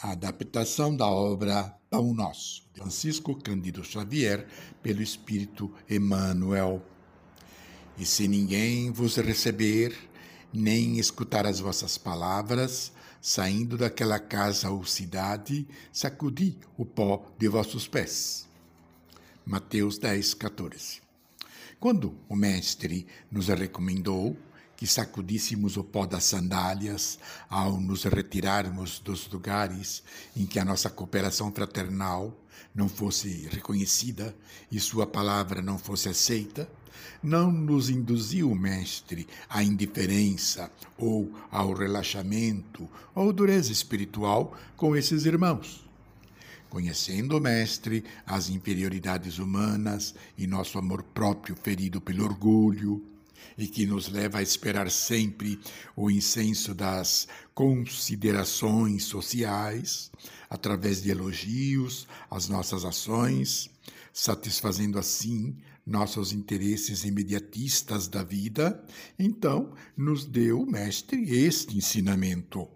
a 0.00 0.12
adaptação 0.12 0.94
da 0.94 1.06
obra 1.06 1.74
Pão 1.90 2.14
Nosso, 2.14 2.62
de 2.72 2.80
Francisco 2.80 3.34
Cândido 3.34 3.82
Xavier, 3.82 4.46
pelo 4.80 5.02
Espírito 5.02 5.74
Emmanuel. 5.90 6.80
E 7.96 8.06
se 8.06 8.28
ninguém 8.28 8.92
vos 8.92 9.16
receber, 9.16 9.96
nem 10.52 10.98
escutar 10.98 11.46
as 11.46 11.58
vossas 11.58 11.98
palavras, 11.98 12.92
saindo 13.20 13.76
daquela 13.76 14.20
casa 14.20 14.70
ou 14.70 14.84
cidade, 14.84 15.66
sacudi 15.92 16.56
o 16.76 16.86
pó 16.86 17.26
de 17.36 17.48
vossos 17.48 17.88
pés. 17.88 18.46
Mateus 19.44 19.98
10, 19.98 20.34
14. 20.34 21.00
Quando 21.80 22.14
o 22.28 22.36
Mestre 22.36 23.04
nos 23.30 23.48
recomendou 23.48 24.36
que 24.78 24.86
sacudíssemos 24.86 25.76
o 25.76 25.82
pó 25.82 26.06
das 26.06 26.22
sandálias 26.22 27.18
ao 27.50 27.80
nos 27.80 28.04
retirarmos 28.04 29.00
dos 29.00 29.28
lugares 29.28 30.04
em 30.36 30.46
que 30.46 30.60
a 30.60 30.64
nossa 30.64 30.88
cooperação 30.88 31.50
fraternal 31.50 32.32
não 32.72 32.88
fosse 32.88 33.48
reconhecida 33.50 34.32
e 34.70 34.78
sua 34.78 35.04
palavra 35.04 35.60
não 35.60 35.76
fosse 35.76 36.08
aceita, 36.08 36.70
não 37.20 37.50
nos 37.50 37.90
induziu 37.90 38.52
o 38.52 38.54
Mestre 38.54 39.26
à 39.50 39.64
indiferença 39.64 40.70
ou 40.96 41.28
ao 41.50 41.72
relaxamento 41.72 42.88
ou 43.16 43.32
dureza 43.32 43.72
espiritual 43.72 44.56
com 44.76 44.94
esses 44.94 45.26
irmãos. 45.26 45.84
Conhecendo 46.70 47.36
o 47.36 47.40
Mestre, 47.40 48.04
as 48.24 48.48
inferioridades 48.48 49.40
humanas 49.40 50.14
e 50.36 50.46
nosso 50.46 50.78
amor 50.78 51.02
próprio 51.02 51.56
ferido 51.56 52.00
pelo 52.00 52.22
orgulho, 52.22 53.02
e 53.56 53.66
que 53.66 53.86
nos 53.86 54.08
leva 54.08 54.38
a 54.38 54.42
esperar 54.42 54.90
sempre 54.90 55.58
o 55.96 56.10
incenso 56.10 56.74
das 56.74 57.26
considerações 57.54 59.04
sociais, 59.04 60.10
através 60.48 61.02
de 61.02 61.10
elogios 61.10 62.06
às 62.30 62.48
nossas 62.48 62.84
ações, 62.84 63.70
satisfazendo 64.12 64.98
assim 64.98 65.56
nossos 65.88 66.32
interesses 66.32 67.04
imediatistas 67.04 68.08
da 68.08 68.22
vida, 68.22 68.84
então 69.18 69.72
nos 69.96 70.26
deu 70.26 70.60
o 70.60 70.70
Mestre 70.70 71.34
este 71.34 71.76
ensinamento. 71.76 72.68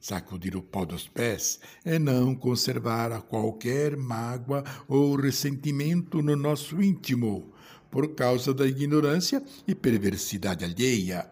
Sacudir 0.00 0.56
o 0.56 0.62
pó 0.62 0.84
dos 0.84 1.08
pés 1.08 1.58
é 1.84 1.98
não 1.98 2.34
conservar 2.34 3.12
a 3.12 3.20
qualquer 3.20 3.96
mágoa 3.96 4.64
ou 4.86 5.16
ressentimento 5.16 6.22
no 6.22 6.36
nosso 6.36 6.80
íntimo, 6.80 7.52
por 7.90 8.14
causa 8.14 8.52
da 8.52 8.66
ignorância 8.66 9.42
e 9.66 9.74
perversidade 9.74 10.64
alheia. 10.64 11.28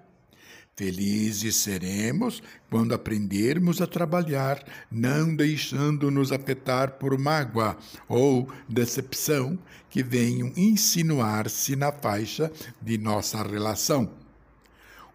Felizes 0.77 1.57
seremos 1.57 2.43
quando 2.69 2.93
aprendermos 2.93 3.81
a 3.81 3.87
trabalhar, 3.87 4.63
não 4.91 5.35
deixando-nos 5.35 6.33
afetar 6.33 6.99
por 6.99 7.19
mágoa 7.19 7.79
ou 8.07 8.47
decepção 8.69 9.59
que 9.89 10.03
venham 10.03 10.53
insinuar-se 10.55 11.75
na 11.75 11.91
faixa 11.91 12.53
de 12.83 12.99
nossa 12.99 13.43
relação. 13.43 14.26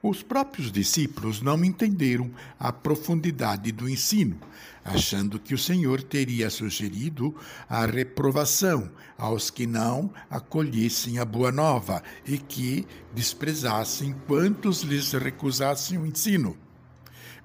Os 0.03 0.23
próprios 0.23 0.71
discípulos 0.71 1.44
não 1.44 1.63
entenderam 1.63 2.31
a 2.59 2.73
profundidade 2.73 3.71
do 3.71 3.88
ensino, 3.88 4.35
achando 4.83 5.39
que 5.39 5.53
o 5.53 5.59
Senhor 5.59 6.02
teria 6.02 6.49
sugerido 6.49 7.35
a 7.69 7.85
reprovação 7.85 8.89
aos 9.16 9.52
que 9.52 9.67
não 9.67 10.11
acolhessem 10.27 11.19
a 11.19 11.25
boa 11.25 11.52
nova 11.52 12.02
e 12.25 12.39
que 12.39 12.88
desprezassem 13.13 14.16
quantos 14.25 14.81
lhes 14.81 15.11
recusassem 15.11 15.99
o 15.99 16.05
ensino 16.05 16.57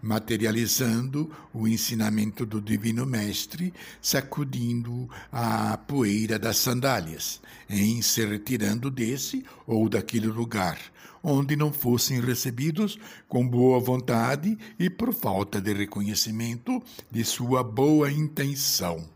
materializando 0.02 1.30
o 1.52 1.66
ensinamento 1.66 2.44
do 2.44 2.60
Divino 2.60 3.06
Mestre, 3.06 3.72
sacudindo 4.00 5.08
a 5.32 5.76
poeira 5.76 6.38
das 6.38 6.58
sandálias, 6.58 7.40
em 7.68 8.00
se 8.02 8.24
retirando 8.24 8.90
desse 8.90 9.44
ou 9.66 9.88
daquele 9.88 10.26
lugar, 10.26 10.78
onde 11.22 11.56
não 11.56 11.72
fossem 11.72 12.20
recebidos 12.20 12.98
com 13.28 13.46
boa 13.46 13.80
vontade 13.80 14.56
e 14.78 14.88
por 14.88 15.12
falta 15.12 15.60
de 15.60 15.72
reconhecimento 15.72 16.82
de 17.10 17.24
sua 17.24 17.62
boa 17.64 18.10
intenção. 18.10 19.08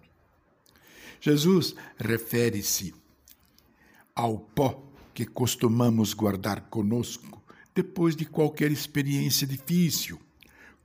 Jesus 1.21 1.75
refere-se 1.99 2.95
ao 4.15 4.39
pó 4.39 4.83
que 5.13 5.27
costumamos 5.27 6.15
guardar 6.15 6.63
conosco 6.63 7.41
depois 7.75 8.17
de 8.17 8.25
qualquer 8.25 8.73
experiência 8.73 9.47
difícil 9.47 10.19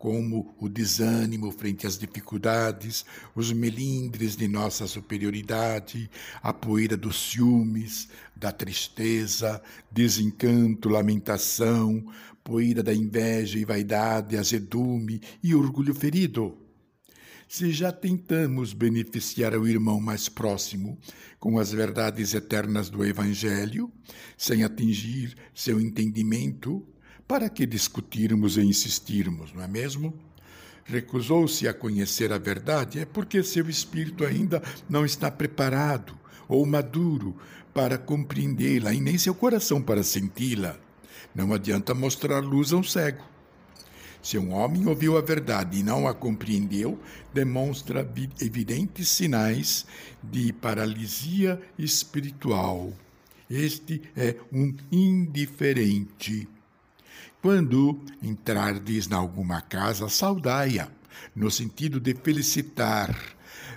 como 0.05 0.55
o 0.59 0.69
desânimo 0.69 1.49
frente 1.49 1.88
às 1.88 1.97
dificuldades, 1.97 3.03
os 3.33 3.51
melindres 3.51 4.35
de 4.35 4.47
nossa 4.47 4.85
superioridade, 4.85 6.07
a 6.43 6.53
poeira 6.53 6.95
dos 6.95 7.31
ciúmes, 7.31 8.07
da 8.35 8.51
tristeza, 8.51 9.59
desencanto, 9.91 10.89
lamentação, 10.89 12.05
poeira 12.43 12.83
da 12.83 12.93
inveja 12.93 13.57
e 13.57 13.66
vaidade, 13.66 14.38
azedume 14.38 15.19
e 15.41 15.55
orgulho 15.55 15.95
ferido. 15.95 16.55
Se 17.47 17.72
já 17.72 17.91
tentamos 17.91 18.73
beneficiar 18.73 19.55
o 19.55 19.67
irmão 19.67 19.99
mais 19.99 20.29
próximo 20.29 20.99
com 21.39 21.57
as 21.57 21.72
verdades 21.72 22.35
eternas 22.35 22.91
do 22.91 23.03
Evangelho, 23.03 23.91
sem 24.37 24.63
atingir 24.63 25.35
seu 25.51 25.81
entendimento, 25.81 26.87
para 27.27 27.49
que 27.49 27.65
discutirmos 27.65 28.57
e 28.57 28.61
insistirmos, 28.61 29.53
não 29.53 29.63
é 29.63 29.67
mesmo? 29.67 30.13
Recusou-se 30.83 31.67
a 31.67 31.73
conhecer 31.73 32.31
a 32.31 32.37
verdade 32.37 32.99
é 32.99 33.05
porque 33.05 33.41
seu 33.41 33.67
espírito 33.67 34.23
ainda 34.23 34.61
não 34.87 35.03
está 35.03 35.31
preparado 35.31 36.17
ou 36.47 36.63
maduro 36.65 37.35
para 37.73 37.97
compreendê-la 37.97 38.93
e 38.93 39.01
nem 39.01 39.17
seu 39.17 39.33
coração 39.33 39.81
para 39.81 40.03
senti-la. 40.03 40.77
Não 41.33 41.53
adianta 41.53 41.93
mostrar 41.93 42.39
luz 42.39 42.71
a 42.71 42.77
um 42.77 42.83
cego. 42.83 43.23
Se 44.21 44.37
um 44.37 44.53
homem 44.53 44.87
ouviu 44.87 45.17
a 45.17 45.21
verdade 45.21 45.79
e 45.79 45.83
não 45.83 46.07
a 46.07 46.13
compreendeu, 46.13 46.99
demonstra 47.33 48.09
evidentes 48.41 49.09
sinais 49.09 49.85
de 50.23 50.53
paralisia 50.53 51.61
espiritual. 51.77 52.93
Este 53.49 54.01
é 54.15 54.35
um 54.51 54.73
indiferente. 54.91 56.47
Quando 57.41 58.01
entrardes 58.21 59.07
em 59.07 59.13
alguma 59.13 59.61
casa, 59.61 60.09
saudai-a, 60.09 60.89
no 61.35 61.51
sentido 61.51 61.99
de 61.99 62.15
felicitar, 62.15 63.15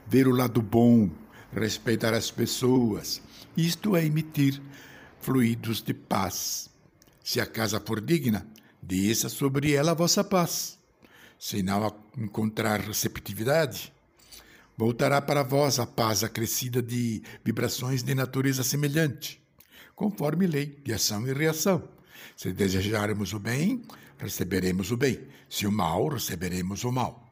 ver 0.06 0.26
o 0.26 0.34
lado 0.34 0.62
bom, 0.62 1.10
respeitar 1.52 2.14
as 2.14 2.30
pessoas. 2.30 3.20
Isto 3.56 3.96
é 3.96 4.04
emitir 4.04 4.60
fluidos 5.20 5.82
de 5.82 5.92
paz. 5.92 6.70
Se 7.22 7.40
a 7.40 7.46
casa 7.46 7.78
for 7.78 8.00
digna, 8.00 8.46
desça 8.80 9.28
sobre 9.28 9.74
ela 9.74 9.90
a 9.90 9.94
vossa 9.94 10.24
paz. 10.24 10.78
Se 11.38 11.62
não 11.62 11.94
encontrar 12.16 12.80
receptividade, 12.80 13.92
voltará 14.76 15.20
para 15.20 15.42
vós 15.42 15.78
a 15.78 15.86
paz 15.86 16.24
acrescida 16.24 16.80
de 16.80 17.22
vibrações 17.44 18.02
de 18.02 18.14
natureza 18.14 18.62
semelhante, 18.62 19.42
conforme 19.94 20.46
lei 20.46 20.80
de 20.82 20.92
ação 20.92 21.26
e 21.26 21.32
reação. 21.32 21.97
Se 22.36 22.52
desejarmos 22.52 23.32
o 23.32 23.38
bem, 23.38 23.82
receberemos 24.18 24.90
o 24.90 24.96
bem. 24.96 25.20
Se 25.48 25.66
o 25.66 25.72
mal, 25.72 26.08
receberemos 26.08 26.84
o 26.84 26.92
mal. 26.92 27.24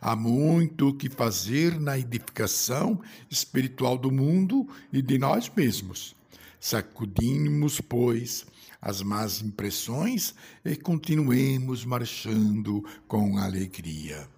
Há 0.00 0.14
muito 0.14 0.88
o 0.88 0.94
que 0.94 1.08
fazer 1.08 1.80
na 1.80 1.98
edificação 1.98 3.00
espiritual 3.30 3.96
do 3.96 4.10
mundo 4.10 4.68
e 4.92 5.00
de 5.00 5.18
nós 5.18 5.50
mesmos. 5.54 6.14
Sacudimos, 6.60 7.80
pois, 7.80 8.46
as 8.80 9.00
más 9.00 9.40
impressões 9.40 10.34
e 10.64 10.76
continuemos 10.76 11.84
marchando 11.84 12.84
com 13.08 13.38
alegria. 13.38 14.28